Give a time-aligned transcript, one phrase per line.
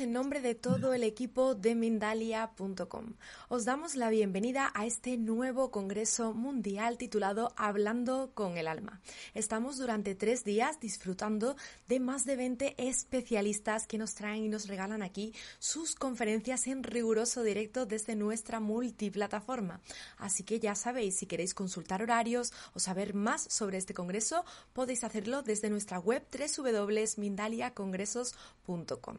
[0.00, 3.14] En nombre de todo el equipo de Mindalia.com.
[3.48, 9.00] Os damos la bienvenida a este nuevo Congreso Mundial titulado Hablando con el Alma.
[9.34, 11.56] Estamos durante tres días disfrutando
[11.88, 16.84] de más de 20 especialistas que nos traen y nos regalan aquí sus conferencias en
[16.84, 19.80] riguroso directo desde nuestra multiplataforma.
[20.16, 25.02] Así que ya sabéis, si queréis consultar horarios o saber más sobre este Congreso, podéis
[25.02, 29.16] hacerlo desde nuestra web www.mindaliacongresos.com.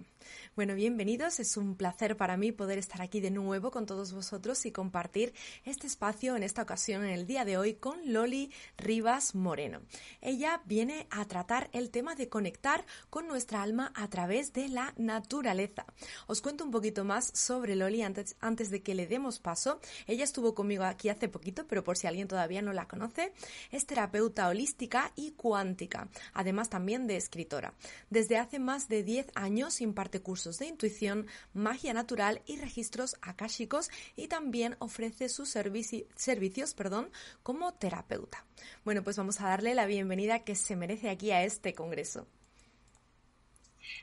[0.59, 1.39] Bueno, bienvenidos.
[1.39, 5.33] Es un placer para mí poder estar aquí de nuevo con todos vosotros y compartir
[5.63, 9.79] este espacio en esta ocasión, en el día de hoy, con Loli Rivas Moreno.
[10.19, 14.93] Ella viene a tratar el tema de conectar con nuestra alma a través de la
[14.97, 15.85] naturaleza.
[16.27, 19.79] Os cuento un poquito más sobre Loli antes, antes de que le demos paso.
[20.07, 23.31] Ella estuvo conmigo aquí hace poquito, pero por si alguien todavía no la conoce,
[23.71, 27.75] es terapeuta holística y cuántica, además también de escritora.
[28.09, 33.91] Desde hace más de 10 años imparte cursos de intuición, magia natural y registros akáshicos
[34.15, 37.11] y también ofrece sus servicios perdón,
[37.43, 38.45] como terapeuta.
[38.83, 42.27] Bueno, pues vamos a darle la bienvenida que se merece aquí a este congreso.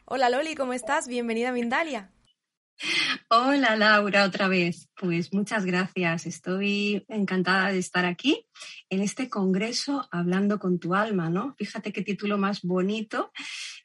[0.05, 1.09] Hola Loli, ¿cómo estás?
[1.09, 2.11] Bienvenida Mindalia.
[3.29, 4.89] Hola Laura, otra vez.
[5.01, 6.27] Pues muchas gracias.
[6.27, 8.47] Estoy encantada de estar aquí
[8.91, 11.55] en este congreso hablando con tu alma, ¿no?
[11.57, 13.33] Fíjate qué título más bonito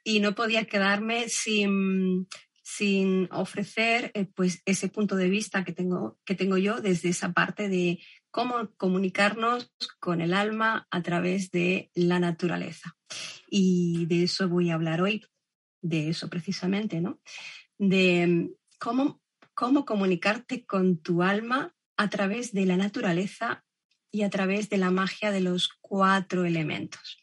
[0.04, 2.28] y no podía quedarme sin,
[2.76, 7.34] sin ofrecer eh, pues ese punto de vista que tengo, que tengo yo desde esa
[7.34, 8.00] parte de
[8.32, 12.96] cómo comunicarnos con el alma a través de la naturaleza.
[13.50, 15.26] Y de eso voy a hablar hoy,
[15.82, 17.20] de eso precisamente, ¿no?
[17.78, 18.50] De
[18.80, 19.22] cómo,
[19.54, 23.66] cómo comunicarte con tu alma a través de la naturaleza
[24.12, 27.18] y a través de la magia de los cuatro elementos.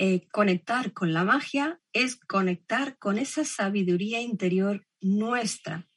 [0.00, 5.88] Eh, conectar con la magia es conectar con esa sabiduría interior nuestra.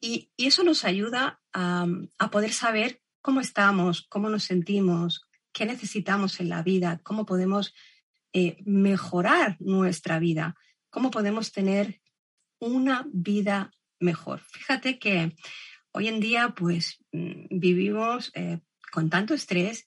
[0.00, 1.86] Y, eso nos ayuda a,
[2.32, 7.74] poder saber cómo estamos, cómo nos sentimos, qué necesitamos en la vida, cómo podemos
[8.32, 10.56] eh, mejorar nuestra vida,
[10.88, 12.00] cómo podemos tener
[12.58, 14.40] una vida mejor.
[14.40, 15.36] Fíjate que
[15.92, 18.60] hoy en día pues mm, vivimos eh,
[18.90, 19.86] con tanto estrés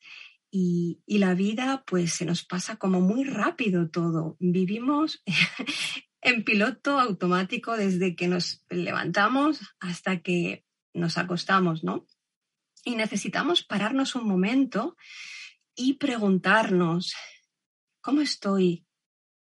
[0.55, 4.37] y, la vida pues se nos pasa como muy rápido todo.
[4.39, 5.23] Vivimos
[6.21, 12.05] en piloto automático desde que nos levantamos hasta que nos acostamos, ¿no?
[12.85, 14.95] Y necesitamos pararnos un momento
[15.75, 17.15] y preguntarnos,
[18.01, 18.85] ¿cómo estoy?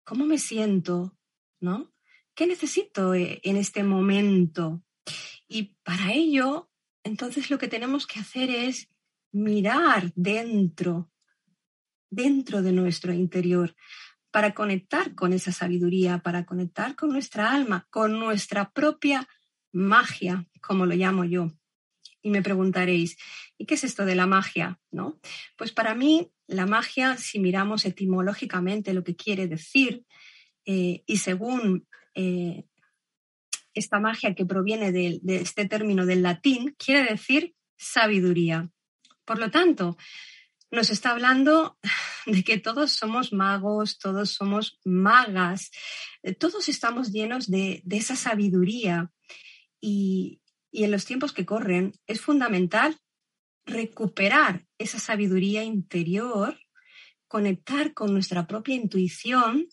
[0.04, 1.18] ¿Cómo me siento?
[1.62, 1.94] ¿No?
[2.36, 4.84] ¿Qué necesito eh, en este momento?
[5.48, 6.70] Y para ello,
[7.06, 8.90] entonces lo que tenemos que hacer es
[9.32, 11.12] mirar dentro,
[12.10, 13.76] dentro de nuestro interior,
[14.32, 19.28] para conectar con esa sabiduría, para conectar con nuestra alma, con nuestra propia
[19.72, 21.52] magia, como lo llamo yo.
[22.22, 23.18] Y me preguntaréis,
[23.58, 24.80] ¿y qué es esto de la magia?
[24.92, 25.20] ¿No?
[25.58, 30.06] Pues para mí, la magia, si miramos etimológicamente lo que quiere decir,
[30.66, 32.66] eh, y según eh,
[33.74, 38.70] esta magia que proviene de este término del latín, quiere decir sabiduría.
[39.30, 39.96] Por lo tanto,
[40.72, 41.78] nos está hablando
[42.26, 45.70] de que todos somos magos, todos somos magas,
[46.24, 49.12] eh, todos estamos llenos de, esa sabiduría
[49.80, 50.42] y,
[50.72, 53.00] y en los tiempos que corren es fundamental
[53.68, 56.60] recuperar esa sabiduría interior,
[57.28, 59.68] conectar con nuestra propia intuición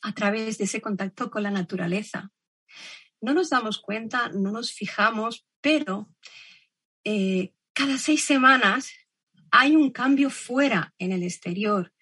[0.00, 2.32] a través de ese contacto con la naturaleza.
[3.20, 6.08] No nos damos cuenta, no nos fijamos, pero
[7.04, 8.92] eh, cada seis semanas
[9.50, 11.92] hay un cambio fuera en el exterior.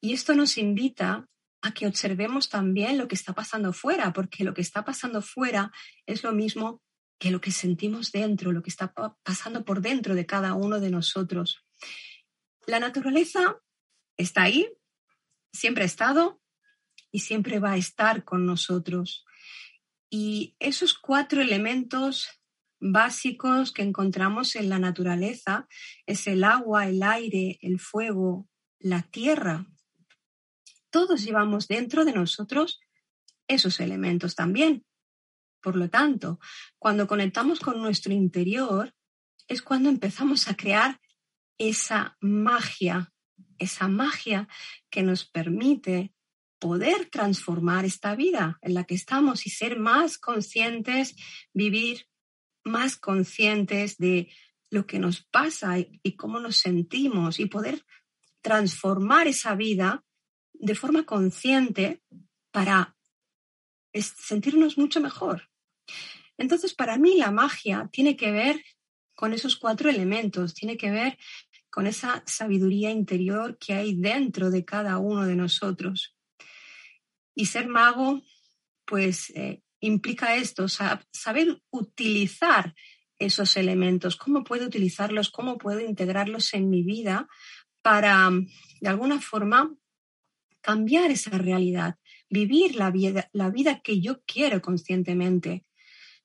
[0.00, 1.28] Y esto nos invita
[1.62, 5.72] a que observemos también lo que está pasando fuera, porque lo que está pasando fuera
[6.04, 6.82] es lo mismo
[7.18, 8.92] que lo que sentimos dentro, lo que está
[9.22, 11.64] pasando por dentro de cada uno de nosotros.
[12.66, 13.60] La naturaleza
[14.18, 14.68] está ahí,
[15.52, 16.42] siempre ha estado
[17.10, 19.24] y siempre va a estar con nosotros.
[20.10, 22.28] Y esos cuatro elementos
[22.86, 25.66] básicos que encontramos en la naturaleza
[26.06, 28.46] es el agua, el aire, el fuego,
[28.78, 29.66] la tierra.
[30.90, 32.80] Todos llevamos dentro de nosotros
[33.48, 34.84] esos elementos también.
[35.62, 36.38] Por lo tanto,
[36.78, 38.94] cuando conectamos con nuestro interior,
[39.48, 41.00] es cuando empezamos a crear
[41.56, 43.12] esa magia,
[43.58, 44.46] esa magia
[44.90, 46.12] que nos permite
[46.58, 51.16] poder transformar esta vida en la que estamos y ser más conscientes,
[51.54, 52.08] vivir
[52.64, 54.28] más conscientes de
[54.70, 57.84] lo que nos pasa y, cómo nos sentimos y poder
[58.42, 60.04] transformar esa vida
[60.52, 62.02] de forma consciente
[62.50, 62.96] para
[63.92, 65.48] sentirnos mucho mejor.
[66.36, 68.62] Entonces, para mí la magia tiene que ver
[69.14, 71.16] con esos cuatro elementos, tiene que ver
[71.70, 76.16] con esa sabiduría interior que hay dentro de cada uno de nosotros.
[77.34, 78.22] Y ser mago,
[78.84, 82.74] pues, eh, implica esto, saber utilizar
[83.18, 87.28] esos elementos, cómo puedo utilizarlos, cómo puedo integrarlos en mi vida
[87.82, 88.30] para,
[88.80, 89.74] de alguna forma,
[90.60, 91.96] cambiar esa realidad,
[92.30, 95.64] vivir la vida, la vida que yo quiero conscientemente.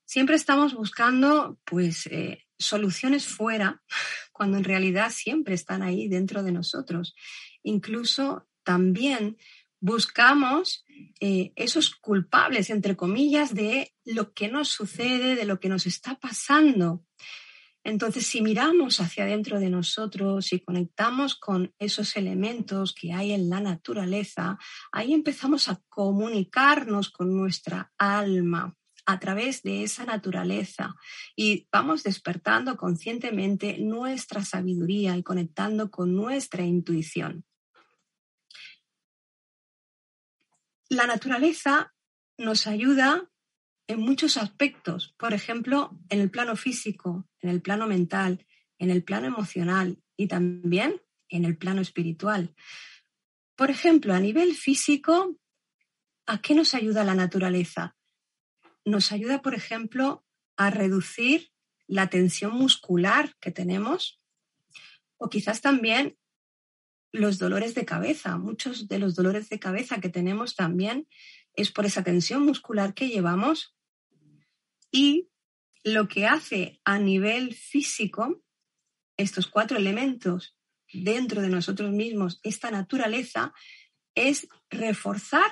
[0.05, 3.83] Siempre estamos buscando, pues, eh, soluciones fuera,
[4.31, 7.15] cuando en realidad siempre están ahí dentro de nosotros.
[7.61, 9.37] Incluso también
[9.79, 10.85] buscamos
[11.19, 16.19] eh, esos culpables, entre comillas, de lo que nos sucede, de lo que nos está
[16.19, 17.03] pasando.
[17.83, 23.49] Entonces, si miramos hacia adentro de nosotros y conectamos con esos elementos que hay en
[23.49, 24.57] la naturaleza,
[24.91, 30.95] ahí empezamos a comunicarnos con nuestra alma a través de esa naturaleza
[31.35, 37.45] y vamos despertando conscientemente nuestra sabiduría y conectando con nuestra intuición.
[40.89, 41.93] La naturaleza
[42.37, 43.29] nos ayuda
[43.87, 48.45] en muchos aspectos, por ejemplo, en el plano físico, en el plano mental,
[48.79, 52.55] en el plano emocional y también en el plano espiritual.
[53.55, 55.39] Por ejemplo, a nivel físico,
[56.25, 57.95] ¿a qué nos ayuda la naturaleza?
[58.83, 60.25] Nos ayuda, por ejemplo,
[60.57, 61.51] a reducir
[61.85, 64.19] la tensión muscular que tenemos
[65.17, 66.18] o quizás también
[67.11, 68.37] los dolores de cabeza.
[68.37, 71.07] Muchos de los dolores de cabeza que tenemos también
[71.53, 73.75] es por esa tensión muscular que llevamos
[74.91, 75.29] y
[75.83, 78.41] lo que hace a nivel físico,
[79.17, 80.57] estos cuatro elementos
[80.91, 83.53] dentro de nosotros mismos, esta naturaleza,
[84.15, 85.51] es reforzar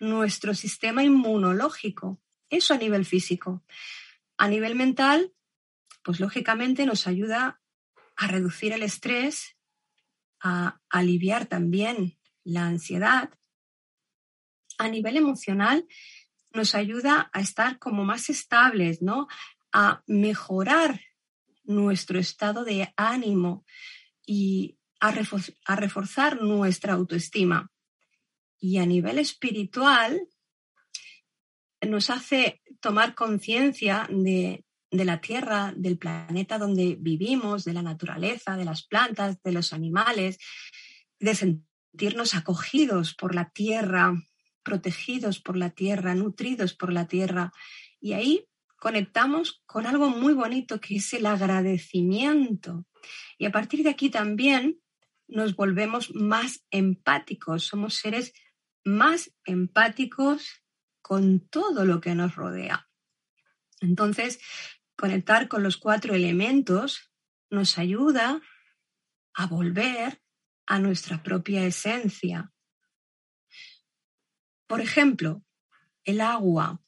[0.00, 2.20] nuestro sistema inmunológico.
[2.50, 3.64] Eso a nivel físico.
[4.36, 5.32] A nivel mental,
[6.02, 7.62] pues lógicamente nos ayuda
[8.16, 9.53] a reducir el estrés,
[10.44, 13.30] a aliviar también la ansiedad.
[14.78, 15.88] A nivel emocional,
[16.52, 19.26] nos ayuda a estar como más estables, ¿no?
[19.72, 21.00] A mejorar
[21.64, 23.64] nuestro estado de ánimo
[24.26, 25.10] y a,
[25.76, 27.72] reforzar nuestra autoestima.
[28.58, 30.28] Y a nivel espiritual,
[31.80, 34.64] nos hace tomar conciencia de,
[34.96, 39.72] de, la Tierra, del planeta donde vivimos, de la naturaleza, de las plantas, de los
[39.72, 40.38] animales,
[41.18, 44.14] de sentirnos acogidos por la Tierra,
[44.64, 47.52] protegidos por la tierra, nutridos por la tierra.
[48.00, 52.86] Y ahí conectamos con algo muy bonito que es el agradecimiento.
[53.38, 54.80] Y a partir de aquí también
[55.28, 58.32] nos volvemos más empáticos, somos seres
[58.84, 60.62] más empáticos
[61.00, 62.88] con todo lo que nos rodea.
[63.80, 64.40] Entonces,
[64.96, 67.10] conectar con los cuatro elementos
[67.50, 68.40] nos ayuda
[69.34, 70.22] a volver
[70.66, 72.52] a nuestra propia esencia,
[74.66, 75.44] por ejemplo,
[76.04, 76.80] el agua.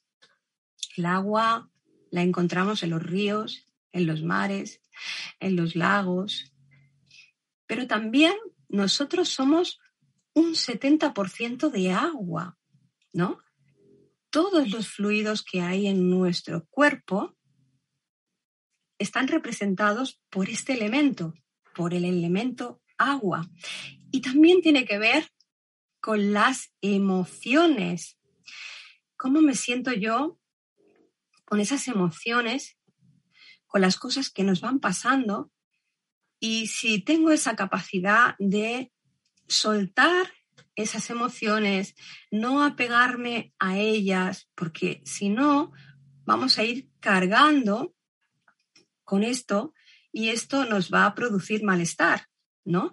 [0.95, 1.69] El agua
[2.11, 4.81] la encontramos en los ríos, en los mares,
[5.39, 6.51] en los lagos,
[7.67, 8.35] pero también
[8.67, 9.79] nosotros somos
[10.33, 12.57] un 70% de agua,
[13.13, 13.39] ¿no?
[14.29, 17.36] Todos los fluidos que hay en nuestro cuerpo
[18.99, 21.33] están representados por este elemento,
[21.75, 23.49] por el elemento agua.
[24.11, 25.31] Y también tiene que ver
[25.99, 28.17] con las emociones.
[29.15, 30.39] ¿Cómo me siento yo
[31.45, 32.77] con esas emociones,
[33.65, 35.51] con las cosas que nos van pasando?
[36.39, 38.91] Y si tengo esa capacidad de
[39.47, 40.33] soltar
[40.75, 41.95] esas emociones,
[42.31, 45.71] no apegarme a ellas, porque si no,
[46.25, 47.96] vamos a ir cargando
[49.07, 49.73] con esto
[50.11, 52.27] y esto nos va a producir malestar,
[52.65, 52.91] ¿no?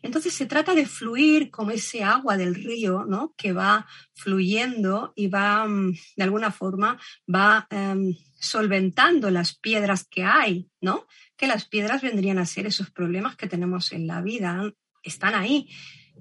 [0.00, 3.34] Entonces se trata de fluir como ese agua del río, ¿no?
[3.36, 10.22] Que va fluyendo y va, mm, de alguna forma, va em, solventando las piedras que
[10.22, 11.08] hay, ¿no?
[11.36, 15.68] Que las piedras vendrían a ser esos problemas que tenemos en la vida, están ahí,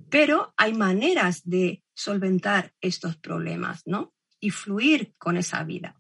[0.10, 4.16] pero hay maneras de solventar estos problemas, ¿no?
[4.40, 5.96] Y fluir con esa vida.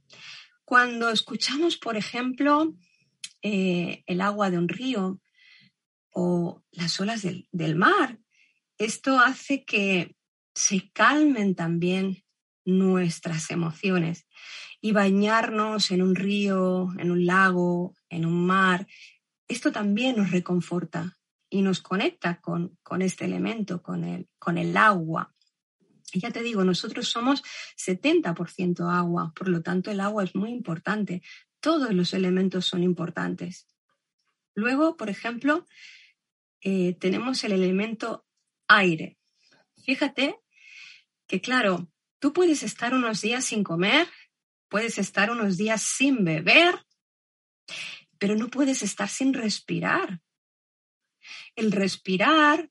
[0.63, 2.73] Cuando escuchamos, por ejemplo,
[3.47, 5.21] eh, el agua de un río,
[6.11, 8.17] o las olas del, mar.
[8.79, 10.15] Esto hace que
[10.55, 12.23] se calmen también
[12.65, 14.25] nuestras emociones
[14.81, 18.87] y bañarnos en un río, en un lago, en un mar,
[19.47, 21.15] esto también nos reconforta
[21.47, 25.35] y nos conecta con, con este elemento, con el, con el agua.
[26.13, 27.43] Ya te digo, nosotros somos
[27.77, 31.21] 70% agua, por lo tanto el agua es muy importante.
[31.65, 33.65] Todos los elementos son importantes.
[34.53, 35.65] Luego, por ejemplo,
[36.61, 38.27] eh, tenemos el elemento
[38.67, 39.17] aire.
[39.83, 40.39] Fíjate
[41.25, 44.07] que, claro, tú puedes estar unos días sin comer,
[44.69, 46.85] puedes estar unos días sin beber,
[48.19, 50.21] pero no puedes estar sin respirar.
[51.55, 52.69] El respirar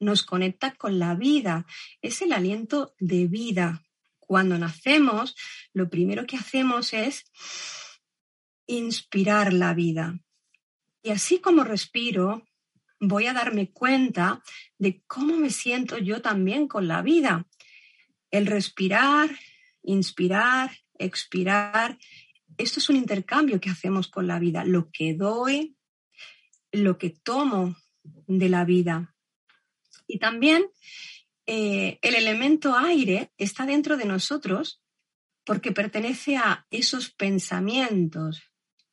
[0.00, 1.66] nos conecta con la vida,
[2.02, 3.84] es el aliento de vida.
[4.18, 5.36] Cuando nacemos,
[5.72, 7.24] lo primero que hacemos es
[8.68, 10.20] inspirar la vida.
[11.02, 12.46] Y así como respiro,
[13.00, 14.42] voy a darme cuenta
[14.78, 17.46] de cómo me siento yo también con la vida.
[18.30, 19.30] El respirar,
[19.82, 21.98] inspirar, expirar,
[22.56, 24.64] esto es un intercambio que hacemos con la vida.
[24.64, 25.76] Lo que doy,
[26.70, 29.14] lo que tomo de la vida.
[30.06, 30.66] Y también
[31.46, 34.82] eh, el elemento aire está dentro de nosotros
[35.44, 38.42] porque pertenece a esos pensamientos,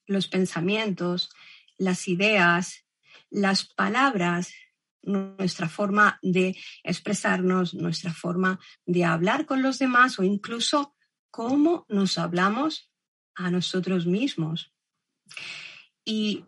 [0.07, 1.29] los pensamientos,
[1.77, 2.85] las ideas,
[3.29, 4.53] las palabras,
[5.01, 10.95] nuestra forma de expresarnos, nuestra forma de hablar con los demás o incluso
[11.29, 12.91] cómo nos hablamos
[13.35, 14.74] a nosotros mismos.
[16.03, 16.45] Y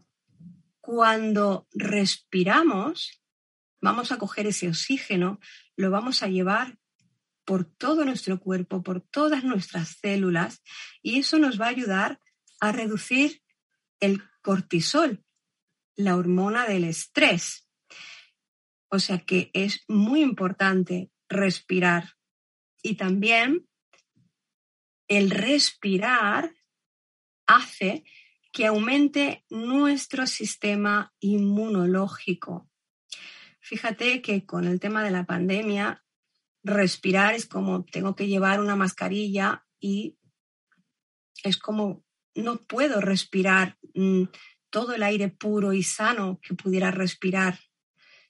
[0.80, 3.22] cuando respiramos,
[3.82, 5.40] vamos a coger ese oxígeno,
[5.76, 6.78] lo vamos a llevar
[7.44, 10.62] por todo nuestro cuerpo, por todas nuestras células,
[11.02, 12.22] y eso nos va a ayudar
[12.60, 13.42] a reducir
[14.00, 15.24] el cortisol,
[15.96, 17.68] la hormona del estrés.
[18.90, 22.14] O sea que es muy importante respirar.
[22.82, 23.68] Y también
[25.08, 26.56] el respirar
[27.46, 28.04] hace
[28.52, 32.70] que aumente nuestro sistema inmunológico.
[33.60, 36.04] Fíjate que con el tema de la pandemia,
[36.64, 40.18] respirar es como tengo que llevar una mascarilla y
[41.44, 42.04] es como
[42.38, 44.24] no puedo respirar mm,
[44.70, 47.60] todo el aire puro y sano que pudiera respirar.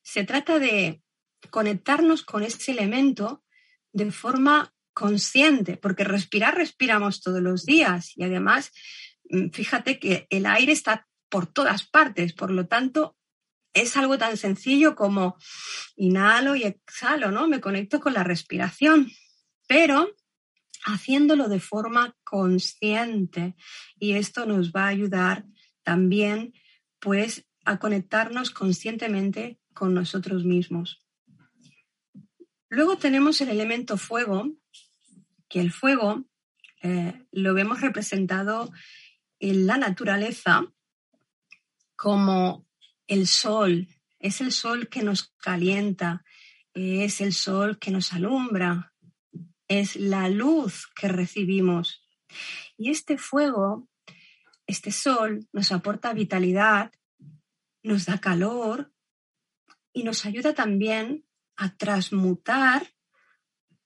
[0.02, 1.02] Se trata de
[1.50, 3.44] conectarnos con ese elemento
[3.92, 8.72] de forma consciente, porque respirar respiramos todos los días y además
[9.30, 13.16] mm, fíjate que el aire está por todas partes, por lo tanto
[13.74, 15.38] es algo tan sencillo como
[15.96, 17.48] inhalo y exhalo, ¿no?
[17.48, 19.12] Me conecto con la respiración,
[19.68, 20.16] pero
[20.86, 23.56] haciéndolo de forma consciente
[24.00, 25.46] y esto nos va a ayudar
[25.84, 26.54] también
[27.00, 31.06] pues a conectarnos conscientemente con nosotros mismos.
[32.70, 34.54] Luego tenemos el elemento fuego,
[35.48, 36.26] que el fuego
[36.82, 38.72] eh, lo vemos representado
[39.40, 40.66] en la naturaleza
[41.96, 42.68] como
[43.08, 43.88] el sol,
[44.20, 46.24] es el sol que nos calienta,
[46.74, 48.94] es el sol que nos alumbra,
[49.68, 52.06] es la luz que recibimos.
[52.78, 53.88] Y este fuego,
[54.66, 56.92] este sol, nos aporta vitalidad,
[57.84, 58.94] nos da calor
[59.94, 62.94] y nos ayuda también a transmutar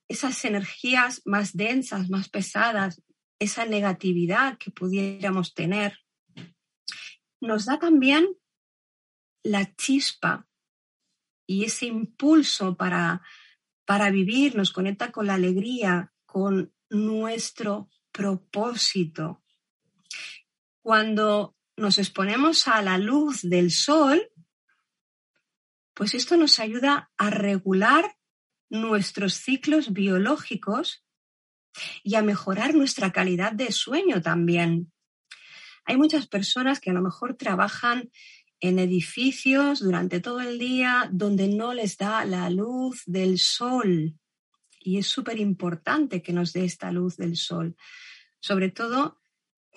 [0.08, 3.02] esas energías más densas, más pesadas,
[3.38, 5.98] esa negatividad que pudiéramos tener.
[7.40, 8.28] Nos da también
[9.42, 10.46] la chispa
[11.46, 13.22] y ese impulso para,
[13.84, 19.42] para vivir nos conecta con la alegría, con nuestro propósito.
[20.82, 24.30] Cuando nos exponemos a la luz del sol,
[25.94, 28.16] pues esto nos ayuda a regular
[28.68, 31.04] nuestros ciclos biológicos
[32.02, 34.92] y a mejorar nuestra calidad de sueño también.
[35.84, 38.10] Hay muchas personas que a lo mejor trabajan
[38.62, 44.14] en edificios durante todo el día donde no les da la luz del sol.
[44.80, 47.76] Y es súper importante que nos dé esta luz del sol,
[48.40, 49.20] sobre todo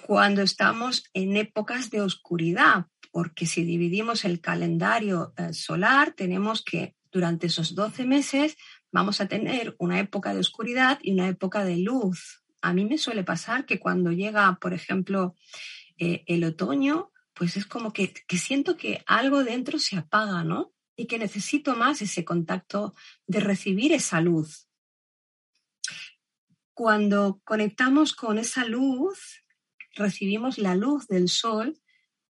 [0.05, 6.95] cuando estamos en épocas de oscuridad, porque si dividimos el calendario eh, solar, tenemos que
[7.11, 8.55] durante esos 12 meses
[8.91, 12.43] vamos a tener una época de oscuridad y una época de luz.
[12.61, 15.33] A mí me suele pasar que cuando llega, por ejemplo,
[15.97, 20.73] eh, el otoño, pues es como que, siento que algo dentro se apaga, ¿no?
[20.95, 22.95] Y que necesito más ese contacto
[23.27, 24.69] de recibir esa luz.
[26.73, 29.43] Cuando conectamos con esa luz,
[29.93, 31.79] recibimos la luz del sol,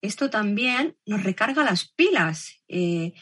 [0.01, 3.13] esto también nos recarga las pilas, eh,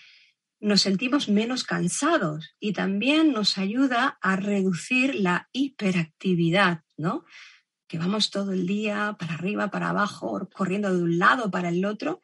[0.60, 7.26] nos sentimos menos cansados y también nos ayuda a reducir la hiperactividad, ¿no?
[7.94, 11.86] Que vamos todo el día para arriba, para abajo, corriendo de un lado para el
[11.86, 12.24] otro,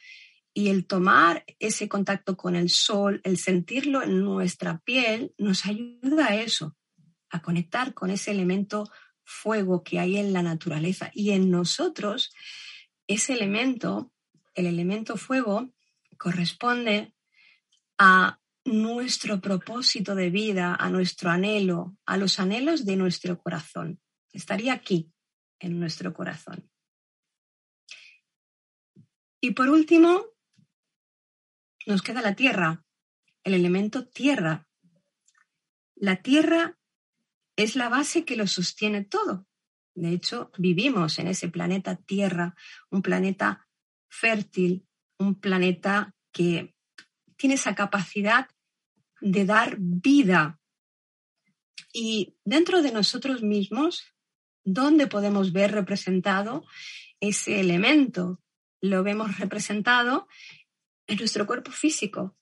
[0.52, 6.30] y el tomar ese contacto con el sol, el sentirlo en nuestra piel, nos ayuda
[6.30, 6.76] a eso.
[7.30, 8.90] a conectar con ese elemento
[9.24, 12.34] fuego que hay en la naturaleza y en nosotros,
[13.06, 14.12] ese elemento,
[14.56, 15.70] el elemento fuego,
[16.18, 17.14] corresponde
[18.00, 24.00] a nuestro propósito de vida, a nuestro anhelo, a los anhelos de nuestro corazón.
[24.34, 25.12] Estaría aquí,
[25.60, 26.70] en nuestro corazón.
[29.42, 30.26] Y por último,
[31.86, 32.84] nos queda la tierra,
[33.44, 34.68] el elemento tierra.
[35.96, 36.78] La tierra
[37.56, 39.48] es la base que lo sostiene todo.
[39.96, 42.56] De hecho, vivimos en ese planeta Tierra,
[42.90, 43.68] un planeta
[44.08, 44.88] fértil,
[45.18, 46.74] un planeta que
[47.36, 48.48] tiene esa capacidad
[49.20, 50.60] de dar vida.
[51.92, 54.06] Y dentro de nosotros mismos,
[54.64, 56.66] ¿dónde podemos ver representado
[57.20, 58.42] ese elemento?
[58.82, 60.28] Lo vemos representado
[61.08, 62.38] en nuestro cuerpo físico.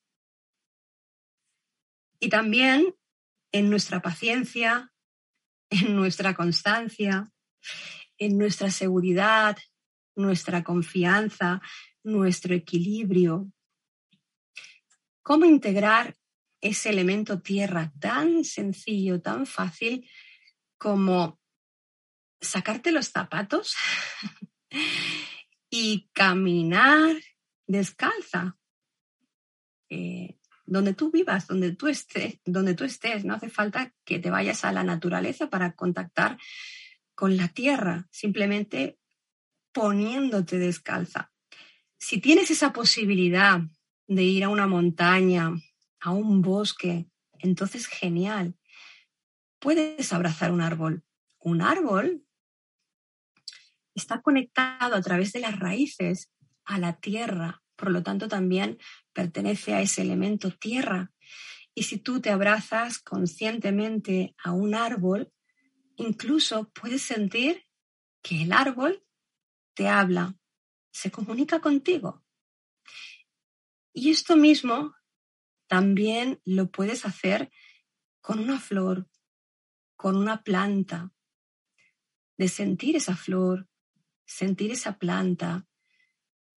[2.19, 2.95] Y también
[3.51, 4.91] en nuestra paciencia,
[5.69, 7.31] en nuestra constancia,
[8.17, 9.57] en nuestra seguridad,
[10.15, 11.61] nuestra confianza,
[12.03, 13.51] nuestro equilibrio.
[15.21, 16.15] ¿Cómo integrar
[16.61, 20.09] ese elemento tierra tan sencillo, tan fácil
[20.77, 21.39] como
[22.41, 23.75] sacarte los zapatos
[25.69, 27.15] y caminar
[27.65, 28.57] descalza?
[29.89, 34.29] Eh, donde tú vivas, donde tú estés, donde tú estés, no hace falta que te
[34.29, 36.37] vayas a la naturaleza para contactar
[37.15, 38.99] con la tierra, simplemente
[39.71, 41.31] poniéndote descalza.
[41.97, 43.61] Si tienes esa posibilidad
[44.07, 45.51] de ir a una montaña,
[45.99, 47.07] a un bosque,
[47.39, 48.55] entonces genial.
[49.59, 51.03] Puedes abrazar un árbol.
[51.39, 52.26] Un árbol
[53.97, 56.31] está conectado a través de las raíces
[56.65, 58.77] a la tierra, por lo tanto también
[59.13, 61.11] pertenece a ese elemento tierra.
[61.73, 65.31] Y si tú te abrazas conscientemente a un árbol,
[65.95, 67.63] incluso puedes sentir
[68.21, 69.03] que el árbol
[69.73, 70.35] te habla,
[70.91, 72.23] se comunica contigo.
[73.93, 74.95] Y esto mismo
[75.67, 77.49] también lo puedes hacer
[78.21, 79.07] con una flor,
[79.95, 81.11] con una planta,
[82.37, 83.67] de sentir esa flor,
[84.27, 85.65] sentir esa planta,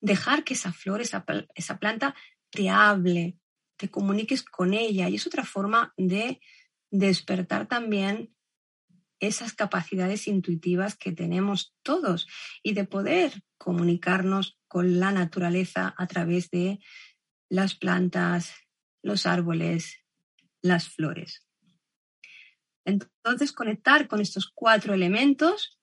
[0.00, 2.14] dejar que esa flor, esa, esa planta
[2.50, 3.38] te hable,
[3.76, 5.08] te comuniques con ella.
[5.08, 6.40] Y es otra forma de
[6.90, 8.34] despertar también
[9.20, 12.26] esas capacidades intuitivas que tenemos todos
[12.62, 16.80] y de poder comunicarnos con la naturaleza a través de
[17.48, 18.54] las plantas,
[19.02, 19.98] los árboles,
[20.62, 21.46] las flores.
[22.84, 25.78] Entonces, conectar con estos cuatro elementos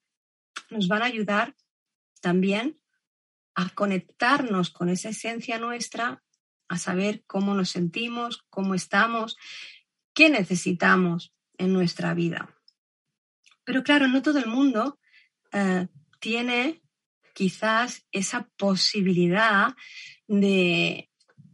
[0.69, 1.55] nos van a ayudar
[2.19, 2.79] también
[3.55, 6.23] a conectarnos con esa esencia nuestra,
[6.67, 9.37] a saber cómo nos sentimos, cómo estamos,
[10.13, 12.55] qué necesitamos en nuestra vida.
[13.63, 14.99] Pero claro, no todo el mundo
[15.51, 15.87] eh,
[16.19, 16.81] tiene
[17.33, 19.75] quizás esa posibilidad
[20.27, 21.09] de,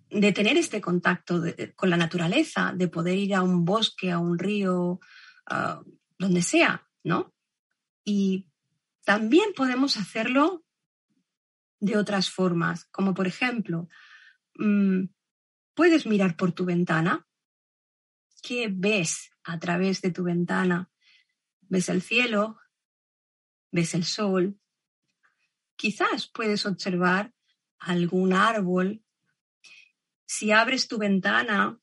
[0.09, 1.41] tener este contacto
[1.75, 4.99] con la naturaleza, de poder ir a un bosque, a un río,
[6.17, 7.33] donde sea, ¿no?
[8.05, 8.47] Y
[9.03, 10.65] también podemos hacerlo
[11.79, 13.89] de otras formas, como por ejemplo,
[14.55, 15.05] mm,
[15.73, 17.27] puedes mirar por tu ventana.
[18.41, 20.89] ¿Qué ves a través de tu ventana?
[21.61, 22.57] ¿Ves el cielo?
[23.71, 24.59] ¿Ves el sol?
[25.75, 27.33] Quizás puedes observar
[27.79, 29.03] algún árbol.
[30.25, 31.79] Si abres tu ventana,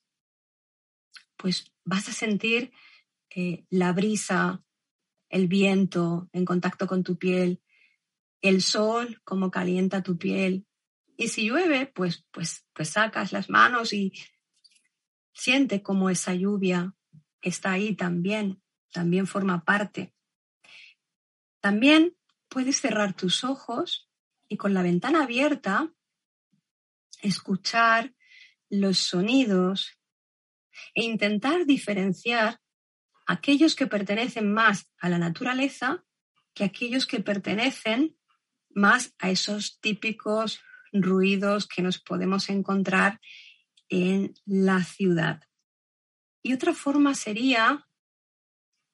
[1.36, 2.72] pues vas a sentir
[3.28, 4.64] eh, la brisa,
[5.30, 7.62] el viento en contacto con tu piel
[8.40, 10.66] el sol, cómo calienta tu piel.
[11.16, 14.12] Y si llueve, pues, pues, pues sacas las manos y
[15.32, 16.94] siente cómo esa lluvia
[17.42, 18.62] está ahí también,
[18.92, 20.14] también forma parte.
[21.60, 22.16] También
[22.48, 24.10] puedes cerrar tus ojos
[24.48, 25.92] y con la ventana abierta
[27.20, 28.14] escuchar
[28.70, 29.98] los sonidos
[30.94, 32.59] e intentar diferenciar
[33.30, 36.04] aquellos que pertenecen más a la naturaleza
[36.52, 38.16] que aquellos que pertenecen
[38.70, 40.60] más a esos típicos
[40.92, 43.20] ruidos que nos podemos encontrar
[43.88, 45.44] en la ciudad.
[46.42, 47.86] Y otra forma sería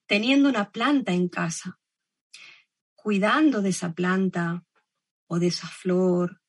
[0.07, 1.81] teniendo una planta en casa,
[2.94, 4.66] cuidando de esa planta
[5.29, 6.42] o de esa flor,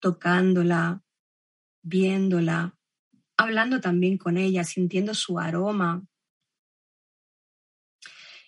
[0.00, 1.02] tocándola,
[1.82, 2.74] viéndola,
[3.36, 6.06] hablando también con ella, sintiendo su aroma.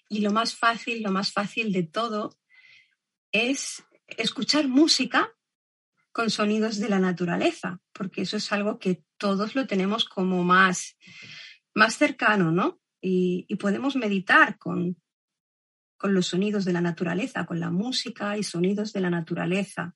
[0.08, 2.38] Y lo más fácil, lo más fácil de todo
[3.32, 5.32] es escuchar música
[6.12, 10.96] con sonidos de la naturaleza, porque eso es algo que todos lo tenemos como más,
[11.74, 12.80] más cercano, ¿no?
[13.08, 15.00] y, podemos meditar con,
[15.96, 19.94] con los sonidos de la naturaleza, con la música y sonidos de la naturaleza.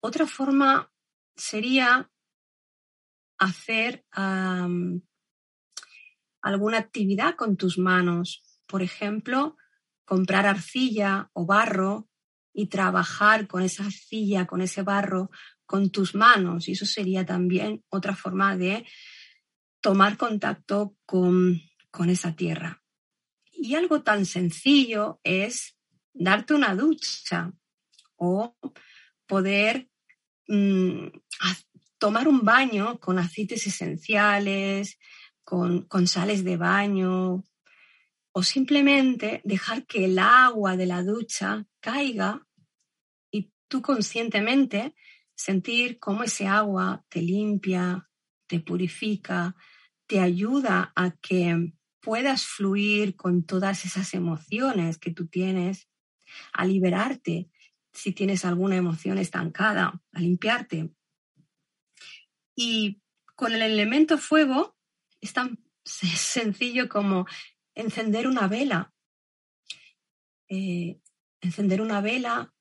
[0.00, 0.92] Otra forma
[1.36, 2.10] sería
[3.38, 4.04] hacer
[6.42, 8.42] alguna actividad con tus manos.
[8.70, 9.56] Por ejemplo,
[10.04, 12.08] comprar arcilla o barro
[12.52, 15.30] y trabajar con esa arcilla, con ese barro,
[15.66, 16.68] con tus manos.
[16.68, 18.86] Y eso sería también otra forma de
[19.80, 21.60] tomar contacto con,
[22.08, 22.80] esa tierra.
[23.52, 25.76] Y algo tan sencillo es
[26.12, 27.52] darte una ducha
[28.14, 28.56] o
[29.26, 29.90] poder
[30.46, 31.08] mm,
[31.98, 34.96] tomar un baño con aceites esenciales,
[35.42, 37.44] con, con sales de baño,
[38.32, 42.46] o simplemente dejar que el agua de la ducha caiga
[43.30, 44.94] y tú conscientemente
[45.34, 48.08] sentir cómo ese agua te limpia,
[48.46, 49.56] te purifica,
[50.06, 55.88] te ayuda a que puedas fluir con todas esas emociones que tú tienes,
[56.52, 57.50] a liberarte
[57.92, 60.90] si tienes alguna emoción estancada, a limpiarte.
[62.54, 63.00] Y
[63.34, 64.76] con el elemento fuego
[65.20, 67.26] es tan sencillo como
[67.80, 68.92] encender una vela.
[70.48, 71.00] Eh,
[71.40, 72.52] encender una vela,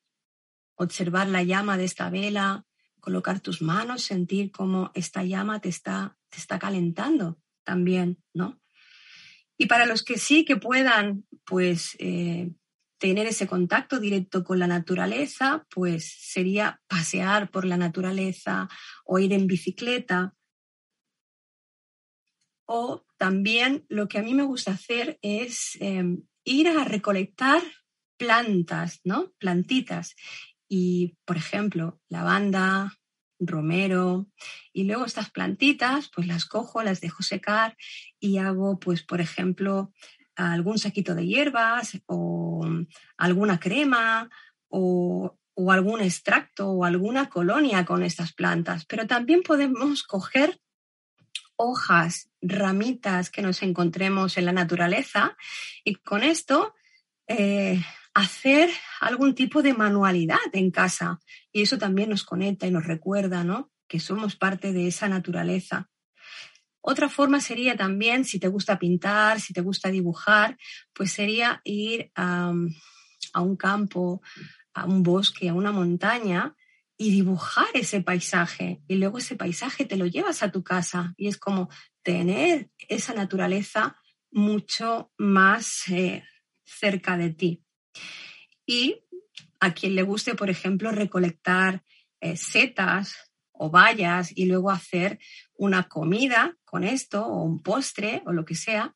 [0.76, 2.66] observar la llama de esta vela,
[3.00, 8.60] colocar tus manos, sentir cómo esta llama te está, te está calentando también, ¿no?
[9.58, 12.52] Y para los que sí que puedan, pues, eh,
[12.98, 18.68] tener ese contacto directo con la naturaleza, pues sería pasear por la naturaleza
[19.06, 20.36] o ir en bicicleta
[22.72, 27.64] o también lo que a mí me gusta hacer es em, ir a recolectar
[28.16, 29.34] plantas, ¿no?
[29.40, 30.16] Plantitas.
[30.68, 32.94] Y, por ejemplo, lavanda,
[33.40, 34.28] romero,
[34.72, 37.76] y luego estas plantitas, pues las cojo, las dejo secar
[38.20, 39.92] y hago, pues, por ejemplo,
[40.36, 42.68] algún saquito de hierbas o
[43.18, 44.30] alguna crema
[44.68, 48.86] o, o algún extracto o alguna colonia con estas plantas.
[48.86, 50.60] Pero también podemos coger
[51.60, 55.36] hojas, ramitas que nos encontremos en la naturaleza
[55.84, 56.74] y con esto
[57.28, 58.70] eh, hacer
[59.02, 61.20] algún tipo de manualidad en casa.
[61.52, 63.72] Y eso también nos conecta y nos recuerda ¿no?
[63.90, 65.90] que somos parte de esa naturaleza.
[66.80, 70.58] Otra forma sería también, si te gusta pintar, si te gusta dibujar,
[70.94, 72.52] pues sería ir a
[73.42, 74.22] un campo,
[74.74, 76.56] a un bosque, a una montaña
[77.02, 78.84] y dibujar ese paisaje.
[78.90, 81.70] Y luego ese paisaje te lo llevas a tu casa y es como
[82.04, 83.96] tener esa naturaleza
[84.32, 86.26] mucho más eh,
[86.66, 87.64] cerca de ti.
[88.66, 89.06] Y
[89.62, 91.84] a quien le guste, por ejemplo, recolectar
[92.20, 93.16] eh, setas
[93.54, 95.20] o bayas y luego hacer
[95.56, 98.94] una comida con esto o un postre o lo que sea,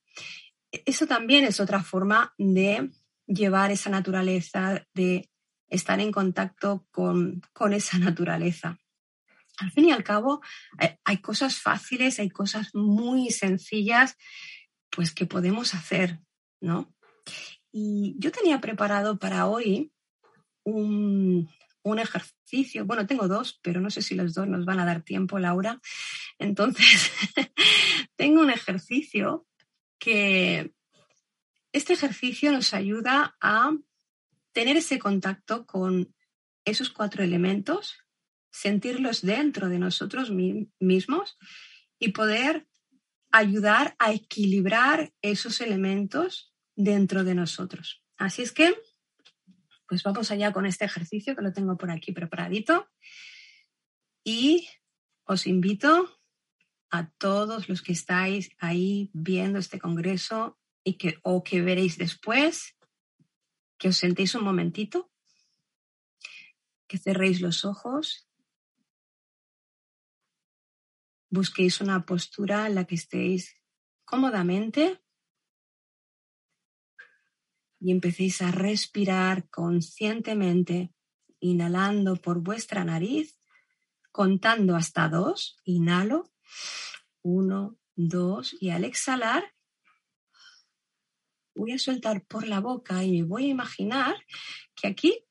[0.85, 2.91] eso también es otra forma de
[3.27, 5.29] llevar esa naturaleza, de
[5.73, 8.79] estar en contacto con, esa naturaleza.
[9.57, 10.41] Al fin y al cabo,
[11.03, 14.17] hay, cosas fáciles, hay cosas muy sencillas,
[14.89, 16.19] pues que podemos hacer,
[16.59, 16.93] ¿no?
[17.71, 19.91] Y yo tenía preparado para hoy
[20.63, 21.49] un,
[21.83, 22.85] un, ejercicio.
[22.85, 25.79] Bueno, tengo dos, pero no sé si los dos nos van a dar tiempo, Laura.
[26.37, 27.11] Entonces,
[28.15, 29.47] tengo un ejercicio
[29.99, 30.73] que
[31.71, 33.71] este ejercicio nos ayuda a
[34.53, 36.13] tener ese contacto con
[36.63, 37.97] esos cuatro elementos,
[38.51, 41.37] sentirlos dentro de nosotros mismos
[41.99, 42.67] y poder
[43.31, 48.03] ayudar a equilibrar esos elementos dentro de nosotros.
[48.15, 48.75] Así es que,
[49.87, 52.87] pues vamos allá con este ejercicio que lo tengo por aquí preparadito
[54.23, 54.67] y
[55.25, 56.19] os invito
[56.91, 62.75] a todos los que estáis ahí viendo este congreso y que o que veréis después
[63.83, 65.11] que os sentéis un momentito,
[66.87, 68.29] que cerréis los ojos,
[71.27, 73.59] busquéis una postura en la que estéis
[74.05, 75.03] cómodamente
[77.81, 80.93] y empecéis a respirar conscientemente,
[81.41, 83.37] inhalando por vuestra nariz,
[84.13, 86.31] contando hasta dos, inhalo,
[87.21, 89.43] uno, dos, y al exhalar,
[91.55, 94.15] voy a soltar por la boca y me voy a imaginar
[94.75, 95.25] que aquí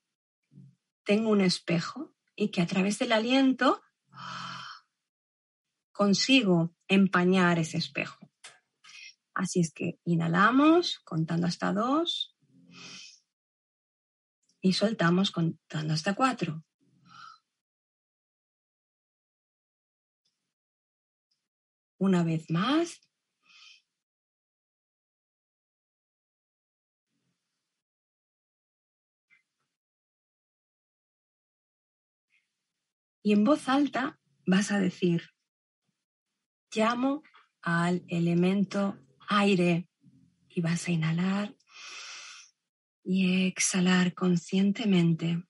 [1.05, 3.83] tengo un espejo y que a través del aliento
[5.93, 8.31] consigo empañar ese espejo.
[9.35, 12.37] Así es que inhalamos contando hasta dos
[14.61, 16.65] y soltamos contando hasta cuatro.
[21.99, 23.01] Una vez más,
[33.23, 35.31] Y en voz alta vas a decir,
[36.75, 37.23] llamo
[37.61, 39.89] al elemento aire
[40.49, 41.57] y vas a inhalar
[43.05, 45.45] y exhalar conscientemente.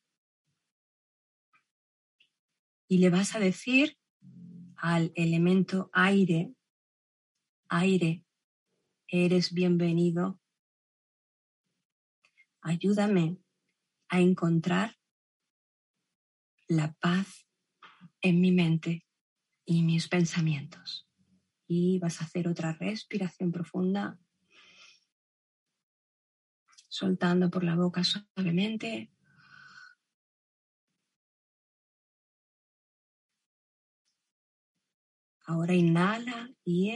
[2.89, 3.97] Y le vas a decir
[4.77, 6.55] al elemento aire,
[7.69, 8.27] aire,
[9.09, 10.39] eres bienvenido.
[12.61, 13.39] Ayúdame
[14.09, 14.99] a encontrar
[16.69, 17.47] la paz
[18.23, 19.05] en mi mente
[19.65, 21.09] y mis pensamientos.
[21.67, 24.19] Y vas a hacer otra respiración profunda,
[26.89, 29.11] soltando por la boca suavemente.
[35.45, 36.91] Ahora inhala y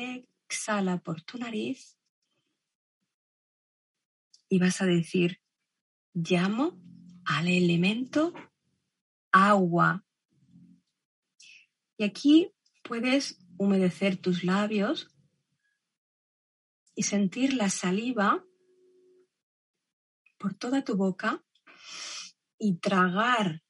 [0.49, 1.97] exhala por tu nariz
[4.49, 5.41] y vas a decir,
[6.15, 6.79] llamo
[7.25, 8.33] al elemento
[9.33, 10.06] agua.
[11.99, 15.09] Y aquí puedes humedecer tus labios
[16.95, 18.45] y sentir la saliva
[20.39, 21.45] por toda tu boca
[22.59, 23.63] y tragar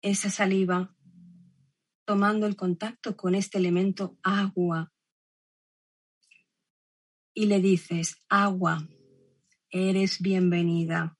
[0.00, 0.94] esa saliva
[2.04, 4.92] tomando el contacto con este elemento agua.
[7.34, 8.88] Y le dices, agua,
[9.70, 11.18] eres bienvenida.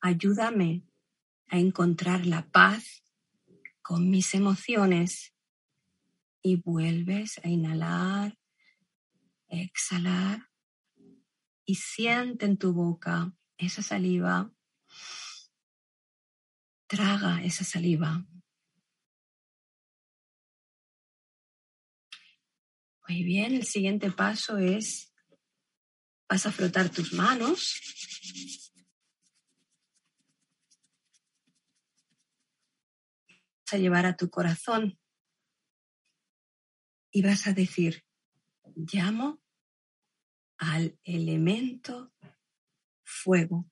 [0.00, 0.86] Ayúdame
[1.48, 3.03] a encontrar la paz
[3.84, 5.34] con mis emociones.
[6.42, 8.36] Y vuelves a inhalar,
[9.48, 10.50] exhalar
[11.64, 14.52] y siente en tu boca esa saliva.
[16.86, 18.26] Traga esa saliva.
[23.06, 25.12] Muy bien, el siguiente paso es,
[26.28, 28.63] vas a frotar tus manos.
[33.74, 34.98] A llevar a tu corazón
[37.10, 38.04] y vas a decir,
[38.74, 39.40] llamo
[40.58, 42.12] al elemento
[43.04, 43.70] fuego.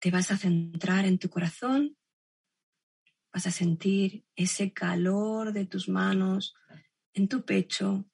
[0.00, 1.98] Te vas a centrar en tu corazón,
[3.32, 6.54] vas a sentir ese calor de tus manos
[7.12, 8.08] en tu pecho.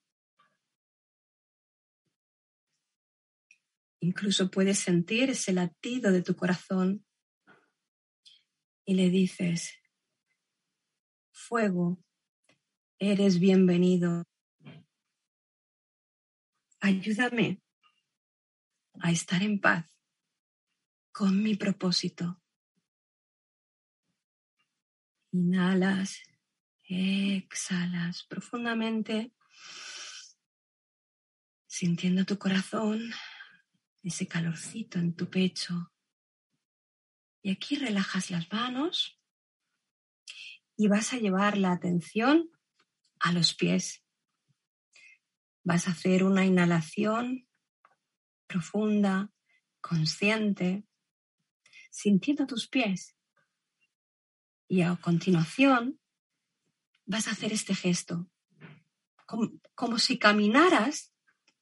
[4.01, 7.04] Incluso puedes sentir ese latido de tu corazón
[8.85, 9.75] y le dices,
[11.33, 12.03] fuego,
[12.99, 14.25] eres bienvenido
[16.85, 17.63] Ayúdame
[19.01, 19.87] a estar en paz
[21.13, 22.43] con mi propósito.
[25.33, 26.21] Inhalas,
[26.83, 29.33] exhalas profundamente,
[31.67, 33.01] sintiendo tu corazón,
[34.03, 35.91] ese calorcito en tu pecho.
[37.45, 39.21] Y aquí relajas las manos
[40.79, 42.51] y vas a llevar la atención
[43.21, 44.03] a los pies.
[45.63, 47.47] Vas a hacer una inhalación
[48.47, 49.31] profunda,
[49.83, 50.87] consciente,
[51.91, 53.15] sintiendo tus pies.
[54.67, 56.01] Y a continuación
[57.05, 58.27] vas a hacer este gesto,
[59.75, 61.13] como, si caminaras,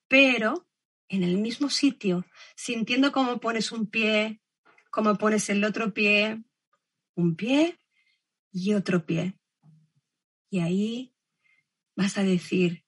[0.06, 0.68] pero
[1.08, 4.41] en el mismo sitio, sintiendo cómo pones un pie,
[4.92, 6.44] cómo pones el otro pie,
[7.16, 7.78] un pie
[8.52, 9.40] y otro pie.
[10.50, 11.16] Y ahí
[11.96, 12.84] vas a decir,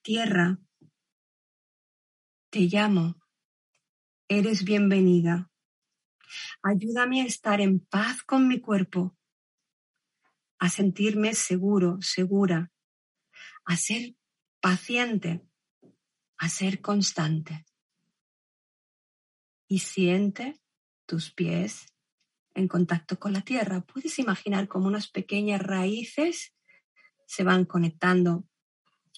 [0.00, 0.58] Tierra,
[2.48, 3.20] te llamo,
[4.28, 5.50] eres bienvenida.
[6.62, 9.14] Ayúdame a estar en paz con mi cuerpo,
[10.58, 12.72] a sentirme seguro, segura,
[13.66, 14.16] a ser
[14.60, 15.46] paciente,
[16.38, 17.66] a ser constante.
[19.68, 20.59] Y siente
[21.10, 21.92] tus pies
[22.54, 23.80] en contacto con la tierra.
[23.80, 26.54] Puedes imaginar como unas pequeñas raíces
[27.26, 28.44] se van conectando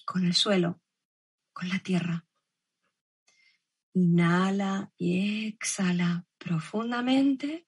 [0.03, 0.81] con el suelo,
[1.53, 2.25] con la tierra.
[3.93, 7.67] Inhala y exhala profundamente.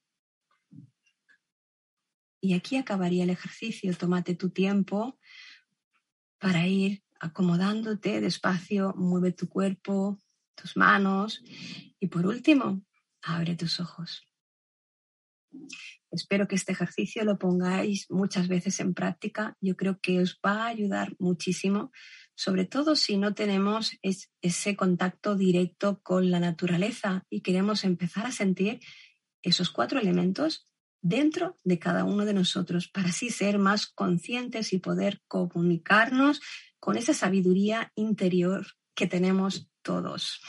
[2.42, 3.96] Y aquí acabaría el ejercicio.
[3.96, 5.20] Tómate tu tiempo
[6.40, 8.96] para ir acomodándote despacio.
[8.98, 10.20] Mueve tu cuerpo,
[10.56, 11.44] tus manos.
[12.00, 12.82] Y por último,
[13.26, 14.28] abre tus ojos.
[16.12, 19.58] Espero que este ejercicio lo pongáis muchas veces en práctica.
[19.62, 21.92] Yo creo que os va a ayudar muchísimo
[22.36, 23.98] sobre todo si no tenemos
[24.42, 28.82] ese contacto directo con la naturaleza y queremos empezar a sentir
[29.42, 30.68] esos cuatro elementos
[31.02, 36.42] dentro de cada uno de nosotros para así ser más conscientes y poder comunicarnos
[36.80, 40.42] con esa sabiduría interior que tenemos todos.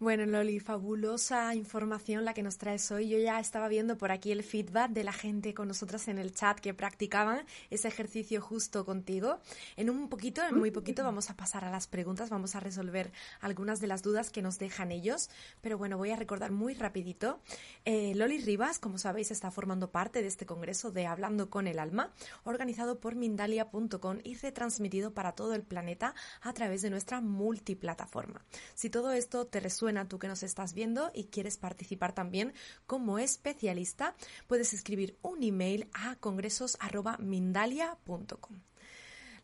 [0.00, 3.08] Bueno, Loli, fabulosa información la que nos traes hoy.
[3.08, 6.32] Yo ya estaba viendo por aquí el feedback de la gente con nosotras en el
[6.32, 9.40] chat que practicaban ese ejercicio justo contigo.
[9.76, 13.10] En un poquito, en muy poquito, vamos a pasar a las preguntas, vamos a resolver
[13.40, 15.30] algunas de las dudas que nos dejan ellos.
[15.62, 17.40] Pero bueno, voy a recordar muy rapidito.
[17.84, 21.80] Eh, Loli Rivas, como sabéis, está formando parte de este congreso de Hablando con el
[21.80, 22.12] Alma,
[22.44, 28.44] organizado por Mindalia.com y retransmitido para todo el planeta a través de nuestra multiplataforma.
[28.76, 32.52] Si todo esto te resuena, tú que nos estás viendo y quieres participar también
[32.86, 34.14] como especialista,
[34.46, 38.60] puedes escribir un email a congresos.mindalia.com.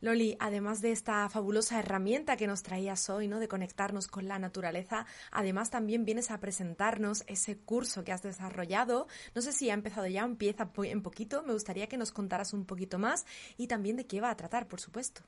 [0.02, 3.40] Loli, además de esta fabulosa herramienta que nos traías hoy, ¿no?
[3.40, 9.06] De conectarnos con la naturaleza, además también vienes a presentarnos ese curso que has desarrollado.
[9.34, 11.42] No sé si ha empezado ya, empieza en poquito.
[11.42, 13.24] Me gustaría que nos contaras un poquito más
[13.56, 15.22] y también de qué va a tratar, por supuesto.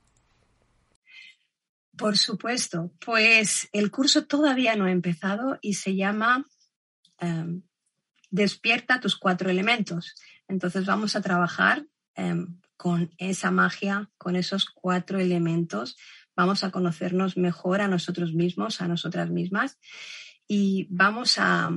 [1.97, 6.45] Por supuesto, pues el curso todavía no ha empezado y se llama
[7.19, 7.63] em,
[8.29, 10.15] Despierta tus cuatro elementos.
[10.47, 15.95] Entonces vamos a trabajar em, con esa magia, con esos cuatro elementos.
[16.35, 19.79] Vamos a conocernos mejor a nosotros mismos, a nosotras mismas
[20.47, 21.71] y vamos a,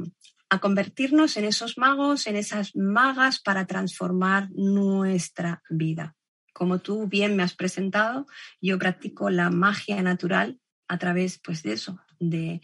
[0.50, 6.16] a convertirnos en esos magos, en esas magas para transformar nuestra vida
[6.60, 8.26] como tú bien me has presentado,
[8.60, 12.60] yo practico la magia natural a través pues, de eso, de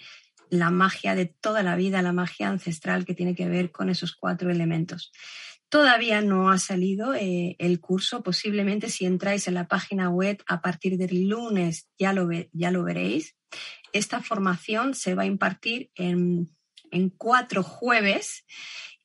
[0.50, 4.14] la magia de toda la vida, la magia ancestral que tiene que ver con esos
[4.14, 5.12] cuatro elementos.
[5.70, 10.60] Todavía no ha salido eh, el curso, posiblemente si entráis en la página web a
[10.60, 13.34] partir del lunes ya lo, ya lo veréis.
[13.94, 16.54] Esta formación se va a impartir en,
[16.90, 18.44] en cuatro jueves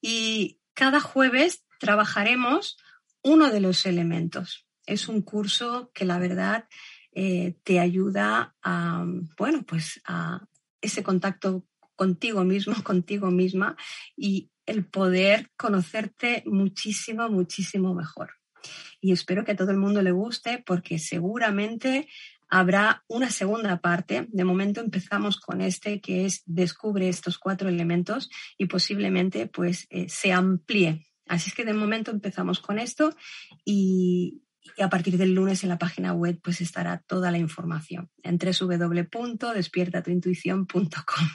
[0.01, 2.75] y cada jueves trabajaremos
[3.23, 6.67] uno de los elementos es un curso que la verdad
[7.13, 9.06] eh, te ayuda a,
[9.38, 10.46] bueno, pues a
[10.80, 11.65] ese contacto
[11.96, 13.76] contigo mismo, contigo misma
[14.15, 18.32] y el poder conocerte muchísimo, muchísimo mejor.
[19.00, 22.08] Y espero que a todo el mundo le guste porque seguramente
[22.48, 24.28] habrá una segunda parte.
[24.32, 30.08] De momento empezamos con este que es descubre estos cuatro elementos y posiblemente pues eh,
[30.10, 31.08] se amplíe.
[31.28, 33.15] Así es que de momento empezamos con esto
[33.65, 34.44] y,
[34.78, 38.38] y a partir del lunes en la página web pues estará toda la información en
[38.38, 41.28] www.despiertatuintuición.com.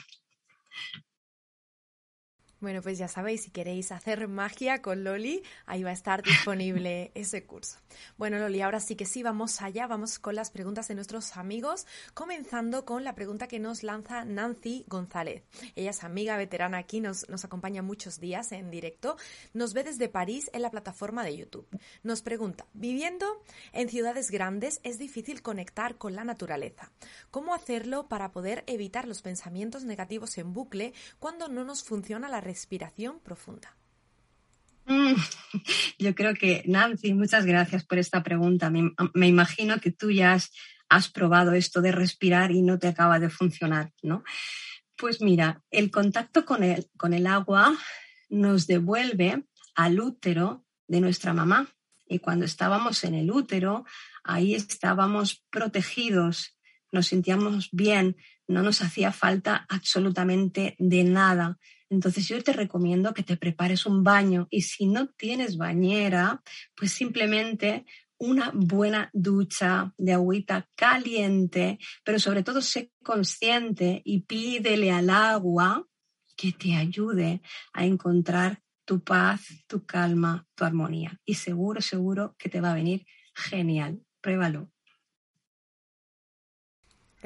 [2.59, 7.11] Bueno, pues ya sabéis, si queréis hacer magia con Loli, ahí va a estar disponible
[7.15, 7.77] ese curso.
[8.17, 11.85] Bueno, Loli, ahora sí que sí, vamos allá, vamos con las preguntas de nuestros amigos,
[12.15, 15.43] comenzando con la pregunta que nos lanza Nancy González.
[15.75, 19.17] Ella es amiga veterana aquí, nos, nos acompaña muchos días en directo,
[19.53, 21.67] nos ve desde París en la plataforma de YouTube.
[22.01, 23.25] Nos pregunta, viviendo
[23.71, 26.91] en ciudades grandes es difícil conectar con la naturaleza.
[27.29, 32.41] ¿Cómo hacerlo para poder evitar los pensamientos negativos en bucle cuando no nos funciona la
[32.47, 33.75] respiración profunda?
[34.85, 35.15] Mm,
[35.99, 38.69] yo creo que, Nancy, muchas gracias por esta pregunta.
[38.69, 40.33] Me, imagino que tú ya
[40.89, 44.23] has, probado esto de respirar y no te acaba de funcionar, ¿no?
[44.95, 47.77] Pues mira, el contacto con el, con el agua
[48.29, 49.43] nos devuelve
[49.75, 51.67] al útero de nuestra mamá.
[52.07, 53.85] Y cuando estábamos en el útero,
[54.23, 56.56] ahí estábamos protegidos,
[56.91, 58.15] nos sentíamos bien,
[58.47, 61.57] no nos hacía falta absolutamente de nada.
[61.89, 66.41] Entonces yo te recomiendo que te prepares un baño y si no tienes bañera,
[66.75, 67.85] pues simplemente
[68.19, 75.87] una buena ducha de agüita caliente, pero sobre todo sé consciente y pídele al agua
[76.35, 77.41] que te ayude
[77.73, 81.19] a encontrar tu paz, tu calma, tu armonía.
[81.25, 83.05] Y seguro, seguro que te va a venir
[83.35, 84.01] genial.
[84.21, 84.71] Pruébalo.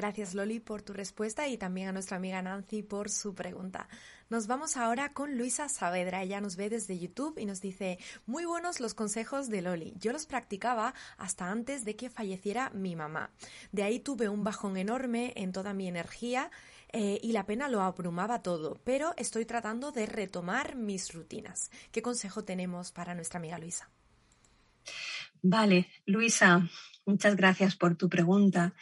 [0.01, 3.87] Gracias Loli por tu respuesta y también a nuestra amiga Nancy por su pregunta.
[4.31, 6.23] Nos vamos ahora con Luisa Saavedra.
[6.23, 9.93] Ella nos ve desde YouTube y nos dice, muy buenos los consejos de Loli.
[9.99, 13.29] Yo los practicaba hasta antes de que falleciera mi mamá.
[13.71, 16.49] De ahí tuve un bajón enorme en toda mi energía
[16.91, 21.69] eh, y la pena lo abrumaba todo, pero estoy tratando de retomar mis rutinas.
[21.91, 23.91] ¿Qué consejo tenemos para nuestra amiga Luisa?
[25.43, 26.67] Vale, Luisa,
[27.05, 28.73] muchas gracias por tu pregunta.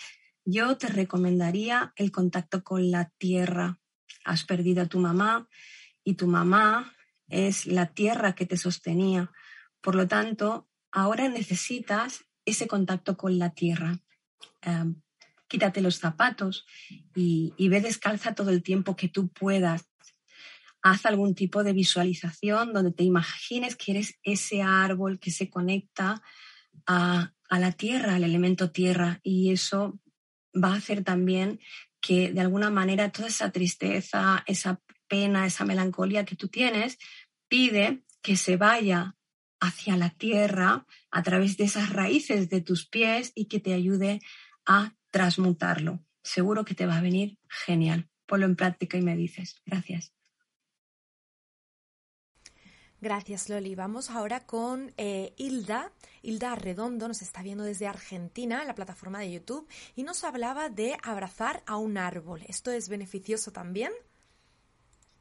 [0.51, 3.79] Yo te recomendaría el contacto con la tierra
[4.23, 5.47] has perdido a tu mamá
[6.03, 6.93] y tu mamá
[7.27, 9.31] es la tierra que te sostenía.
[9.81, 13.99] Por lo tanto, ahora necesitas ese contacto con la tierra.
[14.61, 15.01] Em,
[15.47, 16.65] quítate los zapatos
[17.15, 19.89] y, ve descalza todo el tiempo que tú puedas.
[20.81, 26.21] Haz algún tipo de visualización donde te imagines que eres ese árbol que se conecta
[26.85, 29.99] a la tierra, al elemento tierra, y eso
[30.53, 31.59] va a hacer también
[32.01, 36.97] que de alguna manera toda esa tristeza, esa pena, esa melancolía que tú tienes,
[37.47, 39.15] pide que se vaya
[39.59, 44.21] hacia la tierra a través de esas raíces de tus pies y que te ayude
[44.65, 46.05] a transmutarlo.
[46.23, 48.09] Seguro que te va a venir genial.
[48.25, 49.61] Ponlo en práctica y me dices.
[49.65, 50.13] Gracias.
[53.01, 53.75] Gracias, Loli.
[53.75, 55.93] Vamos ahora con eh, Hilda.
[56.21, 60.69] Hilda Redondo nos está viendo desde Argentina en la plataforma de YouTube y nos hablaba
[60.69, 62.43] de abrazar a un árbol.
[62.47, 63.93] ¿Esto es beneficioso también?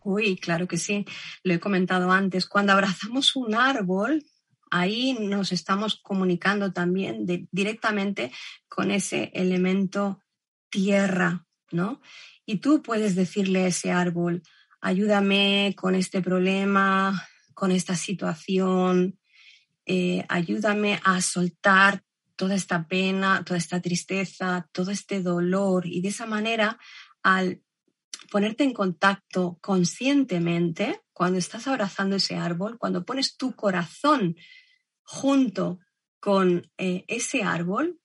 [0.03, 1.07] Uy, claro que sí.
[1.45, 2.47] Lo he comentado antes.
[2.47, 4.25] Cuando abrazamos un árbol,
[4.73, 8.33] ahí nos estamos comunicando también directamente
[8.69, 10.21] con ese elemento
[10.69, 12.01] tierra, ¿no?
[12.45, 14.43] Y tú puedes decirle a ese árbol,
[14.81, 17.29] ayúdame con este problema,
[17.59, 19.19] con esta situación,
[19.85, 22.05] eh, ayúdame a soltar
[22.37, 25.85] toda esta pena, toda esta tristeza, todo este dolor.
[25.85, 26.79] Y de esa manera,
[27.21, 27.61] al
[28.31, 34.37] ponerte en contacto conscientemente, cuando estás abrazando ese árbol, cuando pones tu corazón
[35.03, 35.81] junto
[36.21, 37.99] con eh, ese árbol,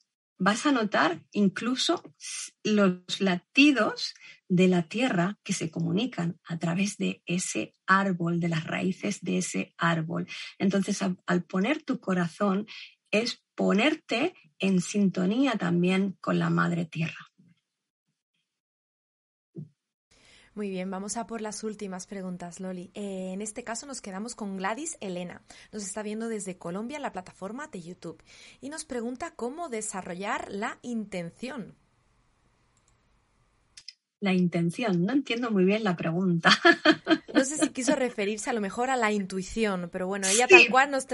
[0.44, 2.04] vas a notar incluso
[2.64, 4.14] los latidos
[4.50, 9.38] de la tierra que se comunican a través de ese árbol, de las raíces de
[9.38, 10.28] ese árbol.
[10.60, 12.68] Entonces, al, poner tu corazón
[13.10, 17.33] es ponerte en sintonía también con la madre tierra.
[20.56, 22.92] Muy bien, vamos a por las últimas preguntas, Loli.
[22.94, 25.42] Eh, en este caso nos quedamos con Gladys Elena.
[25.72, 28.22] Nos está viendo desde Colombia en la plataforma de YouTube
[28.62, 31.74] y nos pregunta cómo desarrollar la intención.
[34.20, 36.50] La intención, no entiendo muy bien la pregunta.
[37.34, 40.70] No sé si quiso referirse a lo mejor a la intuición, pero bueno, ella tal
[40.70, 41.08] cual nos,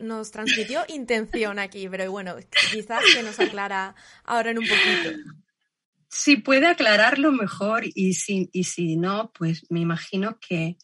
[0.00, 2.36] nos transmitió intención aquí, pero bueno,
[2.70, 5.43] quizás que nos aclara ahora en un poquito.
[6.16, 10.78] Si puede aclararlo mejor y si, y si no, pues me imagino que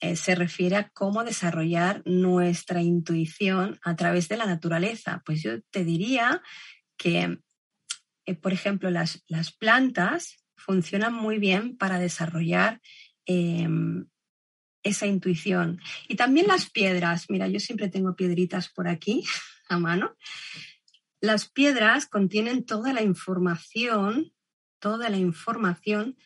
[0.00, 5.22] eh, se refiere a cómo desarrollar nuestra intuición a través de la naturaleza.
[5.24, 6.42] Pues yo te diría
[6.96, 7.38] que,
[8.26, 12.80] eh, por ejemplo, las, las, plantas funcionan muy bien para desarrollar
[13.24, 14.08] em,
[14.82, 15.80] esa intuición.
[16.08, 17.26] Y también las piedras.
[17.28, 19.22] Mira, yo siempre tengo piedritas por aquí
[19.68, 20.16] a mano.
[21.20, 24.32] Las piedras contienen toda la información
[24.82, 26.16] toda la información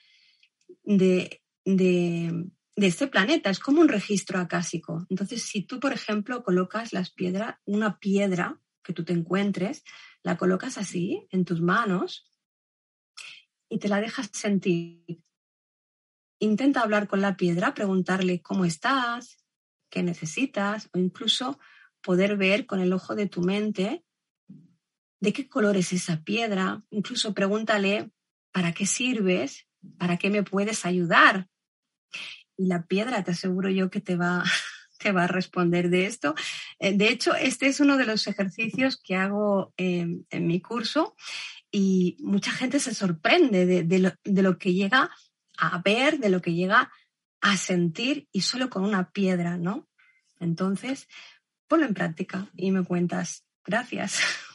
[0.82, 3.50] de, de, este planeta.
[3.50, 5.06] Es como un registro acásico.
[5.10, 9.84] Entonces, si tú, por ejemplo, colocas las piedras, una piedra que tú te encuentres,
[10.22, 12.32] la colocas así en tus manos
[13.68, 15.22] y te la dejas sentir.
[16.38, 19.36] Intenta hablar con la piedra, preguntarle cómo estás,
[19.90, 21.58] qué necesitas, o incluso
[22.02, 24.06] poder ver con el ojo de tu mente
[25.20, 26.84] de qué color es esa piedra.
[26.90, 28.12] Incluso pregúntale
[28.56, 29.66] ¿para qué sirves?
[29.98, 31.46] ¿Para qué me puedes ayudar?
[32.56, 34.44] Y la piedra, te aseguro yo que te va,
[34.98, 36.34] te va a responder de esto.
[36.78, 41.14] Eh, de hecho, este es uno de los ejercicios que hago en mi curso
[41.70, 45.10] y mucha gente se sorprende de, lo, de lo que llega
[45.58, 46.90] a ver, de lo que llega
[47.42, 49.86] a sentir y solo con una piedra, ¿no?
[50.40, 51.08] Entonces,
[51.68, 53.44] ponlo en práctica y me cuentas.
[53.66, 54.18] Gracias.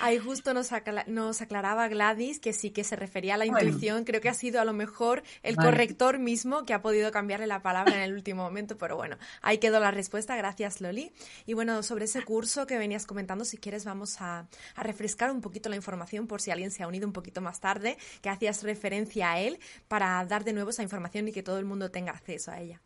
[0.00, 4.04] Ahí justo nos, aclaraba Gladys que sí que se refería a la intuición.
[4.04, 7.62] Creo que ha sido a lo mejor el corrector mismo que ha podido cambiarle la
[7.62, 10.36] palabra en el último momento, pero bueno, ahí quedó la respuesta.
[10.36, 11.12] Gracias, Loli.
[11.46, 15.40] Y bueno, sobre ese curso que venías comentando, si quieres vamos a, a refrescar un
[15.40, 18.62] poquito la información por si alguien se ha unido un poquito más tarde, que hacías
[18.62, 22.12] referencia a él para dar de nuevo esa información y que todo el mundo tenga
[22.12, 22.80] acceso a ella.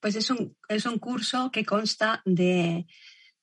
[0.00, 2.86] Pues es un, es un curso que consta de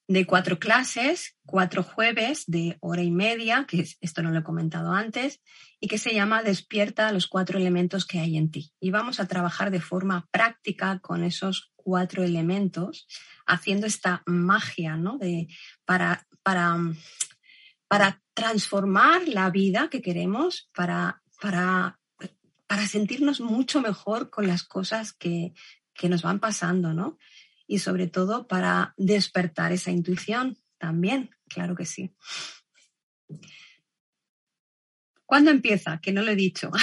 [0.08, 4.92] de cuatro clases, cuatro jueves de hora y media, que esto no lo he comentado
[4.92, 5.42] antes,
[5.80, 8.72] y que se llama Despierta los cuatro elementos que hay en ti.
[8.80, 13.08] Y vamos a trabajar de forma práctica con esos cuatro elementos,
[13.46, 15.18] haciendo esta magia, ¿no?
[15.18, 15.48] De,
[15.86, 16.78] para, para,
[17.88, 22.00] para transformar la vida que queremos, para, para,
[22.68, 25.54] para sentirnos mucho mejor con las cosas que,
[25.96, 27.18] que nos van pasando, ¿no?
[27.68, 32.14] Y sobre todo para despertar esa intuición también, claro que sí.
[35.26, 36.00] ¿Cuándo empieza?
[36.00, 36.72] Que no lo he dicho.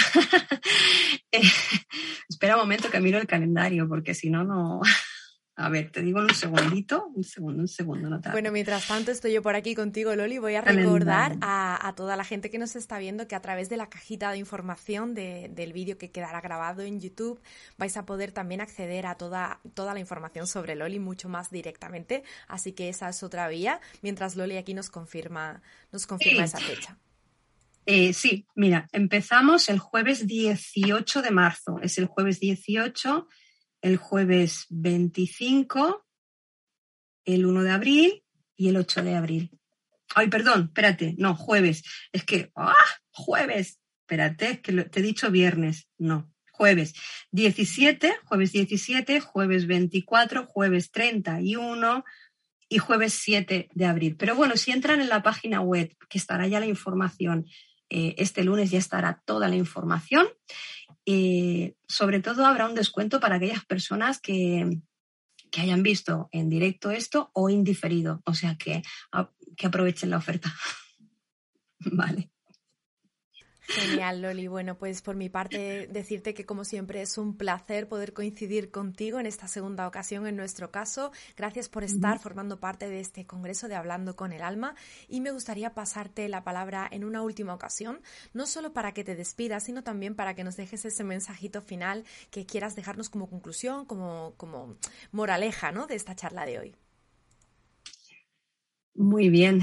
[1.35, 1.41] Eh,
[2.29, 4.81] espera un momento que miro el calendario, porque si no, no,
[5.55, 9.11] a ver, te digo en un segundito, un segundo, un segundo, no Bueno, mientras tanto
[9.11, 10.39] estoy yo por aquí contigo, Loli.
[10.39, 13.77] Voy a recordar a, toda la gente que nos está viendo que a través de
[13.77, 17.39] la cajita de información del vídeo que quedará grabado en YouTube
[17.77, 22.23] vais a poder también acceder a toda, toda la información sobre Loli mucho más directamente.
[22.47, 26.97] Así que esa es otra vía, mientras Loli aquí nos confirma, nos confirma esa fecha.
[27.85, 31.79] Eh, sí, mira, empezamos el jueves 18 de marzo.
[31.81, 33.27] Es el jueves 18,
[33.83, 36.07] el jueves 25,
[37.25, 38.23] el 1 de abril
[38.55, 39.59] y el 8 de abril.
[40.15, 41.83] Ay, perdón, espérate, no, jueves.
[42.11, 42.73] Es que, ¡ah!
[43.11, 43.79] Jueves.
[44.01, 45.89] Espérate, es que te he dicho viernes.
[45.97, 46.93] No, jueves
[47.31, 52.05] 17, jueves 17, jueves 24, jueves 31
[52.69, 54.15] y jueves 7 de abril.
[54.17, 57.47] Pero bueno, si entran en la página web, que estará ya la información,
[57.89, 60.27] eh, este lunes ya estará toda la información.
[61.05, 64.81] Y sobre todo habrá un descuento para aquellas personas que,
[65.51, 68.21] que hayan visto en directo esto o indiferido.
[68.25, 68.81] O sea que,
[69.55, 70.53] que aprovechen la oferta.
[71.79, 72.32] vale.
[73.67, 74.47] Genial, Loli.
[74.47, 79.19] Bueno, pues por mi parte decirte que como siempre es un placer poder coincidir contigo
[79.19, 81.11] en esta segunda ocasión en nuestro caso.
[81.37, 84.75] Gracias por estar formando parte de este Congreso de Hablando con el Alma
[85.07, 88.01] y me gustaría pasarte la palabra en una última ocasión,
[88.33, 92.03] no solo para que te despidas, sino también para que nos dejes ese mensajito final
[92.31, 94.75] que quieras dejarnos como conclusión, como, como
[95.11, 95.87] moraleja ¿no?
[95.87, 96.75] de esta charla de hoy.
[98.95, 99.61] Muy bien,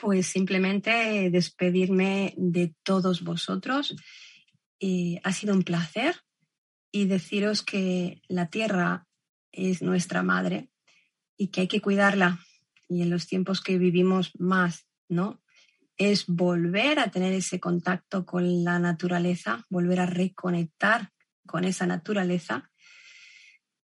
[0.00, 3.94] pues simplemente despedirme de todos vosotros.
[5.22, 6.16] ha sido un placer
[6.90, 9.06] y deciros que la tierra
[9.52, 10.70] es nuestra madre
[11.36, 12.40] y que hay que cuidarla.
[12.88, 15.42] Y en los tiempos que vivimos más, ¿no?
[15.96, 21.12] Es volver a tener ese contacto con la naturaleza, volver a reconectar
[21.46, 22.70] con esa naturaleza.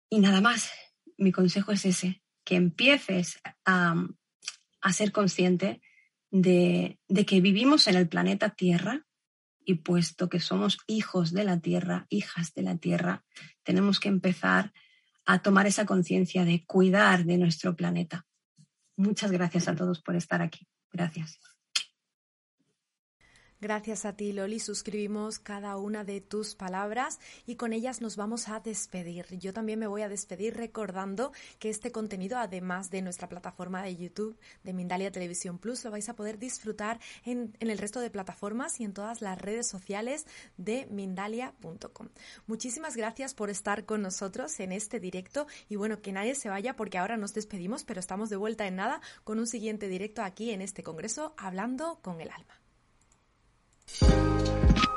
[0.09, 0.71] Y nada más,
[1.19, 3.95] mi consejo es ese, que empieces a,
[4.81, 5.83] a ser consciente
[6.43, 9.07] de, que vivimos en el planeta Tierra
[9.64, 13.24] y puesto que somos hijos de la Tierra, hijas de la Tierra,
[13.62, 14.72] tenemos que empezar
[15.24, 18.26] a tomar esa conciencia de cuidar de nuestro planeta.
[18.97, 20.66] Muchas gracias a todos por estar aquí.
[20.93, 21.56] Gracias.
[23.59, 24.61] Gracias a ti, Loli.
[24.61, 29.27] Suscribimos cada una de tus palabras y con ellas nos vamos a despedir.
[29.39, 33.97] Yo también me voy a despedir recordando que este contenido, además de nuestra plataforma de
[33.97, 38.79] YouTube de Mindalia Televisión Plus, lo vais a poder disfrutar en, el resto de plataformas
[38.79, 40.27] y en todas las redes sociales
[40.59, 42.09] de Mindalia.com.
[42.47, 46.77] Muchísimas gracias por estar con nosotros en este directo y bueno, que nadie se vaya
[46.77, 50.51] porque ahora nos despedimos, pero estamos de vuelta en nada con un siguiente directo aquí
[50.51, 52.66] en este Congreso hablando con el alma.
[53.89, 54.96] Thank you.